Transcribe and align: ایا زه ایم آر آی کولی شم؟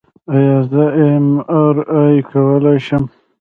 ایا 0.35 0.57
زه 0.71 0.83
ایم 1.01 1.27
آر 1.61 1.75
آی 2.01 2.15
کولی 2.29 2.77
شم؟ 2.85 3.03